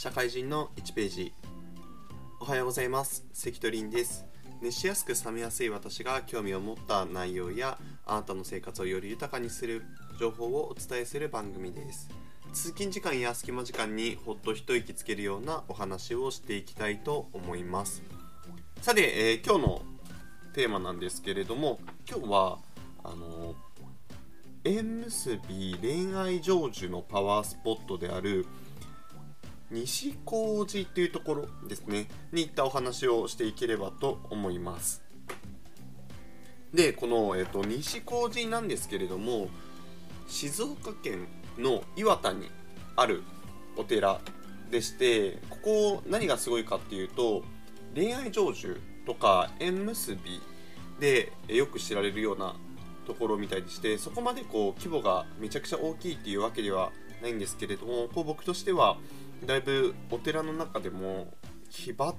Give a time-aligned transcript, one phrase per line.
[0.00, 1.32] 社会人の1ページ。
[2.38, 3.26] おはようございます。
[3.32, 4.24] 関取凛です。
[4.62, 9.82] 熱しやすく冷めやすい私が興味を持った内容やあなたの生活をより豊かにする
[10.20, 12.08] 情報をお伝えする番組です。
[12.52, 18.00] 通勤時間や隙間時間にほっと一息つけるようなお話をしていきたいと思います。
[18.82, 19.82] さて、えー、今日の
[20.54, 22.58] テーマなんですけれども今日は
[23.02, 23.56] あの
[24.62, 28.46] 縁結び恋愛成就のパワースポットである
[29.70, 32.08] 西小路というところですね。
[32.32, 35.02] に行ったお話をしていければと思います。
[36.72, 39.48] でこの、えーと、西小路なんですけれども
[40.26, 41.26] 静岡県
[41.58, 42.50] の磐田に
[42.96, 43.22] ある
[43.76, 44.20] お寺
[44.70, 47.42] でしてここ何がすごいかっていうと
[47.94, 50.42] 恋愛成就とか縁結び
[51.00, 52.54] でよく知られるような
[53.06, 56.92] ところみたいでしてそこまでこう規模がめちゃくちゃ大きいっていうわけでは
[57.22, 58.98] ないんですけれどもこう僕としては
[59.44, 61.32] だいぶお寺の中でも
[61.70, 62.14] 奇抜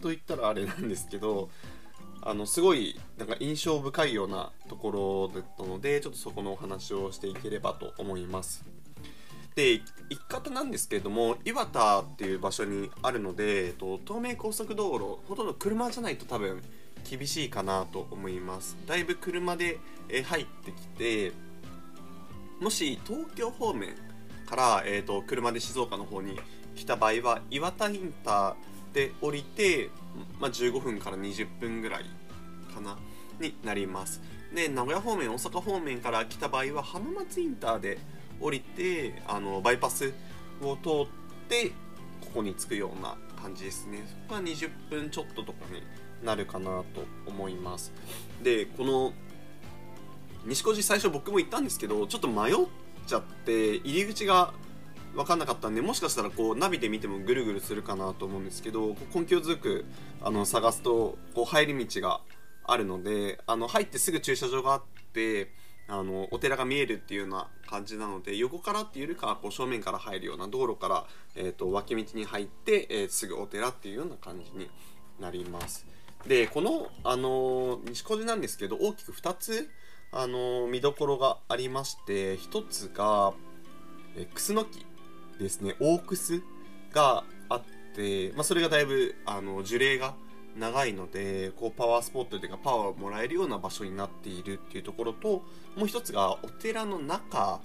[0.00, 1.50] と言ったらあれなんですけど
[2.20, 8.64] あのすごいなんか印象深いようなところだったのでちょっとそこのお話をしていければと思います。
[9.54, 16.62] で行き方なんですけれども岩田っていう場所にあるので、えっと、東名高速道路ほとんど車じゃないと多分
[17.08, 18.76] 厳しいかなと思います。
[18.86, 19.78] だいぶ車で
[20.26, 21.32] 入ってきて
[22.60, 23.94] もし東京方面
[24.48, 26.40] から、えーと、車で静岡の方に
[26.74, 29.90] 来た場合は岩田インターで降りて、
[30.40, 32.04] まあ、15分から20分ぐらい
[32.74, 32.96] かな
[33.38, 34.22] になります。
[34.54, 37.98] で名古屋方面大阪方面から来た場合は浜松インターで
[38.40, 40.14] 降りてあのバイパス
[40.62, 41.06] を通っ
[41.48, 41.72] て
[42.22, 44.02] ここに着くような感じですね。
[44.08, 45.82] そこは20分ちょっととかに
[46.24, 47.92] なるかなと思います。
[48.42, 49.12] でこの
[50.46, 54.52] 西小路最初僕も行ったんですけどちょっと迷ってちゃって入り口が
[55.14, 59.86] 分かんなかったんでもしかしたらこうナビで見てもぐるぐるするかなと思うんですけど根拠づく
[60.22, 62.20] あの探すとこう入り道が
[62.64, 64.82] あるのであの入ってすぐ駐車場があっ
[65.14, 65.50] て
[65.88, 74.68] あのお寺が見えるっていうような感じなので横からっていうよりかはこう正面から入るような道路から、えーと、脇道に入って、えー、すぐお寺っていうような感じに
[75.18, 75.86] なります。
[76.26, 79.70] でこの、あの西小路なんですけど大きく2つ
[80.10, 83.34] あの見どころがありまして一つが
[84.16, 84.84] えクスノキ
[85.38, 85.76] ですね。
[85.80, 86.42] 大クス
[86.92, 87.62] があっ
[87.94, 90.14] て、まあ、それがだいぶあの樹齢が
[90.56, 95.44] 長いのでこうパワースポットというかパワーをもらえるような場所になっているっていうところと
[95.76, 97.60] もう一つがお寺の中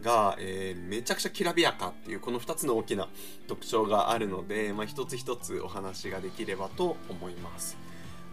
[0.00, 3.08] が、えー、めちゃくちゃきらびやかっていうこの2つの大きな
[3.48, 7.76] 特徴があるので、まあ、一つ一つお話ができればと思います。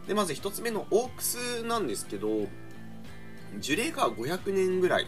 [0.08, 2.48] でまず1つ目のオークスなんですけど
[3.60, 5.08] 樹齢が500年ぐらい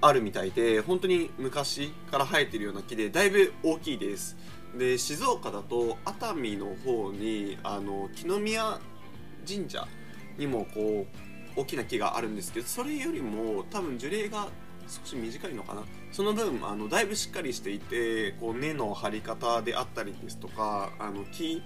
[0.00, 4.36] あるみたいで本当に昔から生えてるような木でだいぶ大きいです。
[4.76, 8.80] で静岡だと熱海の方にあの木の宮
[9.46, 9.86] 神社
[10.38, 11.06] にもこ
[11.56, 14.48] う大きな木があるんですけどそれよりも多分樹齢が
[14.88, 15.82] 少し短いのかな。
[16.10, 21.62] その分あのだいぶしっかりしていてこう根の張り方であったりですとかあの木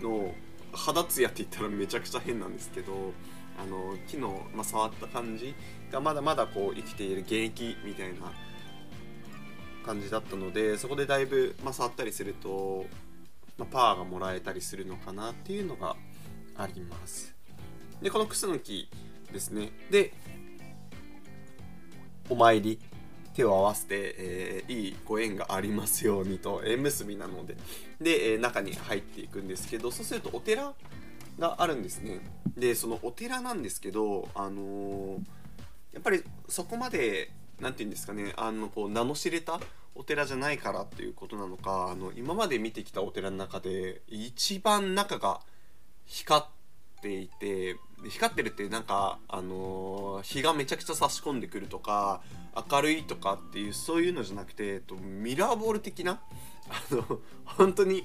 [0.00, 0.32] の
[0.72, 3.12] 肌ツヤって言ったらめちゃくちゃ変なんですけど
[3.58, 5.54] あの木の、まあ、触った感じ
[5.90, 8.32] がまだまだこう生きている現役みたいな
[9.84, 12.86] 感じだったのでそこでだいぶ、まあ、触ったりすると、
[13.58, 15.96] まあ、パワーがもらえたりするのかなっていうのが
[16.56, 17.34] あります。
[18.02, 18.88] でこのクスノキ
[19.32, 19.72] ですね。
[19.90, 20.12] で
[22.28, 22.78] お参り
[23.34, 26.62] 手を合わせて、えー、いいご縁がありますようにと。
[26.64, 27.56] 縁結びなので。
[28.00, 30.74] で、え、中に入っていくんですけどそうするとお寺
[31.38, 32.20] があるんですね。
[32.56, 35.20] でそのお寺なんですけどあのー、
[35.92, 37.30] やっぱりそこまで
[37.60, 39.60] 何て言うんですかねあのこう名の知れた
[39.94, 45.40] お寺じゃないからっていうことなのかあの今まで見てきたお寺の中で一番中が
[46.06, 46.44] 光っ
[47.02, 47.76] ていて
[48.08, 52.22] 光ってるってなんかあのー、日がめちゃくちゃ差し込んでくるとか
[52.70, 56.20] 明るいとかっていうそういうのじゃなくて、えっと、ミラーボール的な
[56.68, 58.04] あの本当に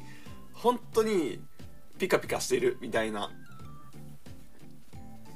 [0.53, 1.39] 本当に
[1.97, 3.31] ピカピカしてるみたいな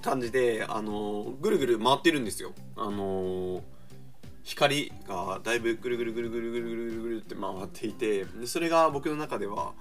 [0.01, 2.53] 感じで、あの、ぐるぐる回ってるんですよ。
[2.75, 3.63] あの、
[4.49, 9.73] 光がだいぶぐるぐるぐるぐるぐるぐるぐるって回っていてでそれが僕の中では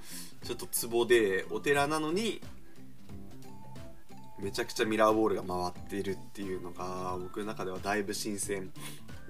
[0.45, 2.43] ちょっとツボでお寺なのに
[4.39, 8.71] めちゃくちゃミラーボールが回っているっていうのが僕の中ではだいぶ新鮮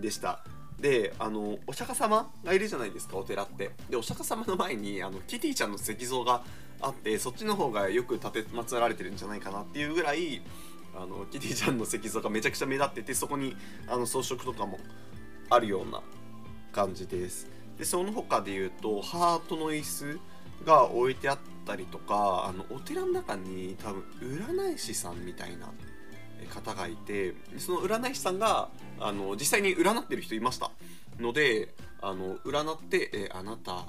[0.00, 0.44] でした
[0.80, 6.42] であのお釈迦様がいるじゃないですかお寺ってでお釈迦様の前にあのキティちゃんの石像が
[6.80, 10.42] あってそっちの方がよく立てまつられてるんじゃないかなっていうぐらい
[10.96, 14.78] あのキティちゃんの石像がめちゃくちゃ目立っててそこにあの装飾とかも
[15.50, 16.02] あるような
[16.72, 17.48] 感じです。
[17.78, 20.20] でその他で言うとハートの椅子
[20.64, 25.70] が置いてあったりとかあのお寺の中に多分占い師さんみたいな
[26.52, 30.70] 方がいてその占い師さんがあの実際に占ってる人いました。
[31.18, 33.86] のであの占ってえあなた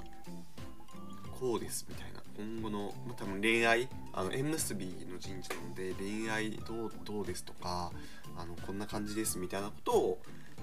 [1.38, 2.19] こうですみたいな。
[2.40, 7.92] 今後の、まあ、多分恋愛あの縁結びの神社なので恋愛どうどうですとか
[8.36, 10.18] あのこんな感じですみたいなことを、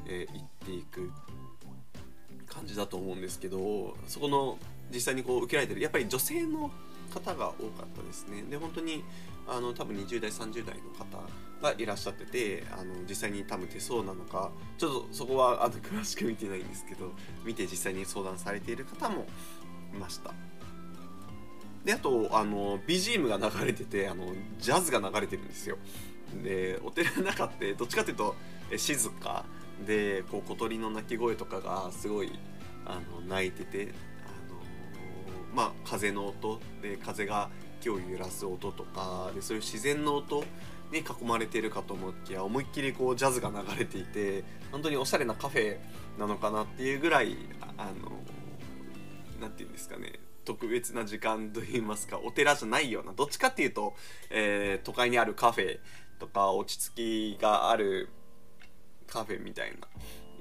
[0.07, 1.11] えー、言っていく
[2.47, 4.57] 感じだと思うんですけどそこの
[4.91, 6.71] 実際にこう受けられてるやっぱり女性の
[7.13, 8.43] 方が多かったですね。
[8.49, 9.03] で本当に
[9.47, 11.05] あの多分20代30代の方
[11.61, 17.11] がいらっしゃっててあの実際に多分手相なのかちょっとそこはあの詳しく見てないんですけど
[17.45, 19.25] 見て実際に相談されている方も
[19.93, 20.33] いました。
[21.87, 25.77] であとあの BGM が流れててあのジャズが流れてるんですよ。
[26.43, 28.35] でお寺の中ってどっちかっていうと
[28.75, 29.45] 静か。
[29.85, 32.31] でこう小鳥の鳴き声とかがすごい
[32.85, 33.93] あの鳴いてて
[34.25, 34.59] あの
[35.55, 36.59] まあ風の音。
[36.81, 37.49] で風が
[37.79, 39.31] 木を揺らす音とか。
[39.33, 40.43] でそういう自然の音
[40.91, 44.43] に囲まれているかと思いきや思いっきりこうジャズが流れていて
[44.73, 45.77] 本当におしゃれなカフェ
[46.19, 47.37] なのかなっていうぐらい
[47.77, 48.11] あの
[49.39, 50.19] 何て言うんですかね。
[50.47, 53.95] 特別な時間といいますかお寺じゃないようなどっちかっていうと、
[54.29, 55.79] えー、都会にあるカフェ
[56.19, 58.07] とか落ち着きがある
[59.07, 59.87] カフェみたいな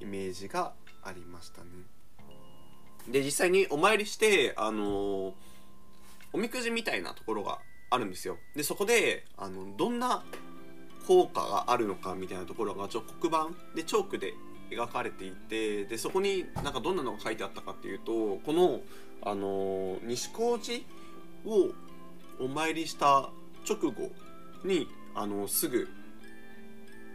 [0.01, 1.71] イメージがありましたね。
[3.09, 5.33] で実際にお参りしてあのー、
[6.33, 7.59] おみくじみたいなところが
[7.91, 8.39] あるんですよ。
[8.55, 10.25] でそこであのどんな
[11.09, 14.35] 効果があるのかみたいなところがちょ黒板でチョークで
[14.71, 18.81] 描かれていてでそこになんかどんなのが書いてあったかっていうとこの、
[19.23, 20.81] あの、西高寺
[21.45, 21.73] を
[22.41, 23.31] お参りした
[23.69, 24.11] 直後
[24.65, 25.89] にあのすぐ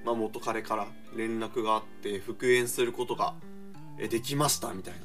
[0.04, 3.36] まあ、元彼から連絡があって復縁することが
[4.10, 5.00] できましたみたいな。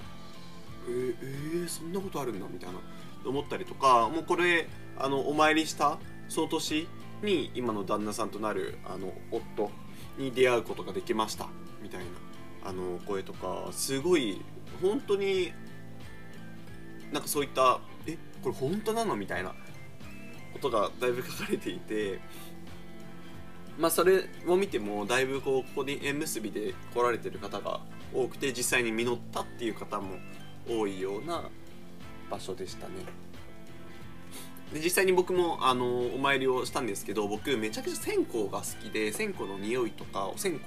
[0.89, 2.79] えー、えー、そんなことあるんだみたいな
[3.25, 6.87] 思ったりとかもうこれあのお参りしたその年
[7.25, 9.73] に今の旦那さんとなるあの夫
[10.17, 11.49] に出会うことができました
[11.83, 12.07] みたいな
[12.71, 14.41] あの声とかすごい
[14.81, 15.53] 本当に
[17.13, 19.55] なんかそういったえこれ本当なのみたいな
[20.53, 22.21] ことがだいぶ書かれていて
[23.79, 27.81] まあ、それを見てもだいぶこうここに縁結びで来られてる方が
[28.15, 30.17] 多くて実際に実ったっていう方も
[30.69, 31.45] 多いような
[32.31, 32.95] 場所でしたね。
[34.73, 40.67] で実際に僕もあのお参りをしたんですけど僕めちゃくちゃ線香が好きで線香の匂いとかお線香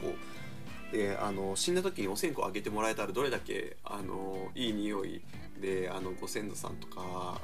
[0.94, 5.22] であの死んだ時にお線香あげてもらえたらどれだけあのいい匂い
[5.62, 7.42] であのご先祖さんとか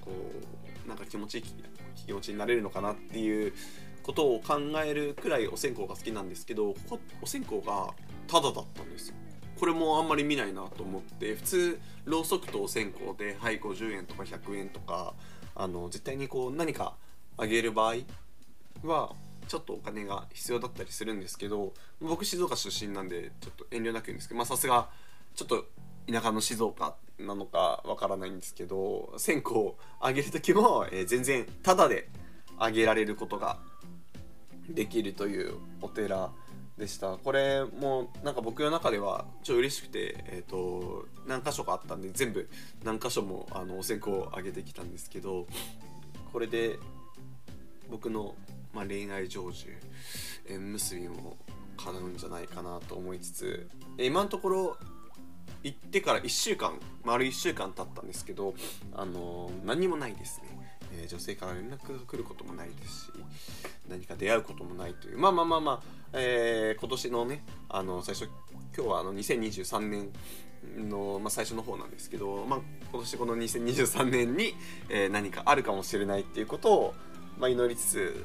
[0.00, 0.10] こ
[0.84, 1.44] うなんか気持ちいい
[2.06, 3.52] 気持ちになれるのかなっていう
[4.02, 7.92] ことを考えるくらいお線香が好きなんですけどここお線香が
[8.26, 9.14] タダだったんですよ。
[9.58, 15.14] これもあんまり見ないなと思って普通ろうそくとお線香ではい50円とか100円とか
[15.54, 16.94] あの絶対にこう何か
[17.36, 17.96] あげる場合
[18.84, 19.12] は
[19.48, 24.88] ちょっとお金が必要だったりするんですけど僕静岡出身なんでちょっと遠慮なく言うんですけどまあさすが
[25.34, 25.64] ちょっと
[26.10, 32.08] 田舎の静岡なのかわからないんですけど線香をあげる時も、えー、全然タダで
[32.58, 33.58] あげられることが
[34.68, 36.30] できるというお寺
[36.76, 37.16] でした。
[37.16, 42.48] これもなんか僕の中ではちょっと嬉しくて、えーと、何箇所かあったんで全部
[42.84, 45.46] 何箇所もあのお線香をあげてきたんですけど
[46.32, 46.78] これで
[47.90, 48.34] 僕の、
[48.72, 49.66] まあ、恋愛成就
[50.48, 51.36] 縁結びも
[51.76, 54.76] 叶うんじゃないかなと思いつつ今のところ
[55.62, 58.54] 行ってから1週間丸1週間経ったんですけど
[58.94, 60.58] あの何もないですね。
[60.90, 63.12] えー、女性から連絡が来ることもないですし
[63.88, 65.18] 何か出会うこともないという。
[65.18, 65.82] まあまあまあまあ、
[66.14, 68.28] えー、今年のねあの最初
[68.76, 70.10] 今日はあの2023年
[70.76, 72.60] の、まあ、最初の方なんですけど、まあ、
[72.90, 74.54] 今年この2023年に、
[74.88, 76.94] えー、何かあるかもしれないっていうことを、
[77.38, 78.24] まあ、祈りつつ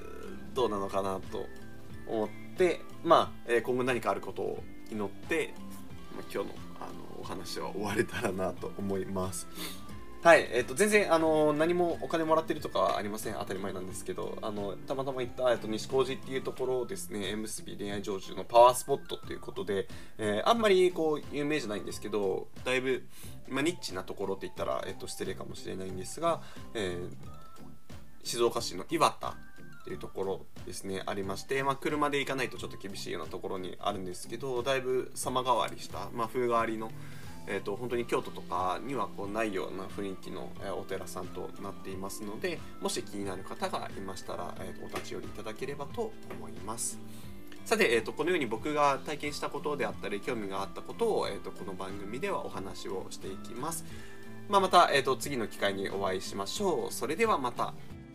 [0.53, 1.45] どうなのかなと
[2.07, 5.53] 思ってまあ、えー、今後何かあることを祈って、
[6.31, 9.47] 今日のあのお話は終われたらなと思います。
[10.23, 13.33] はい、えっ、ー、と、全然、あの、何もお金もらってるとかはありません。
[13.33, 23.03] 当たり前なんですけど、あの、たまたま行った、えっと、西小路っていうところですね、縁結び恋愛成就のパワースポットっていうことで、えー、あんまり、こう、有名じゃないんですけど、だいぶ、
[23.49, 26.41] まあ、ニッチなところって言ったら、えっと、失礼かもしれないんですが、
[26.73, 27.15] えー、
[28.23, 29.35] 静岡市の岩田
[29.83, 36.89] っていうところですねありまして、まあ、車で行かないとちょっと厳しいようなところにあるんですけどだいぶ様変わりした、まあ、風変わりの
[37.45, 40.49] えーと、本当に京都とかにはこうないような雰囲気の、
[40.79, 46.97] お寺さんとなっていますのでもし気になる方がいましたら、えーと、お立ち寄りいただければと思います。
[47.65, 53.83] さて、えーと、このように僕が体験したことであったり興味があったことを、えーと、この番組ではお話をしていきます。
[54.49, 56.93] まあ、また、えーと次の機会にお会いしましょう。
[56.93, 57.73] それではまた。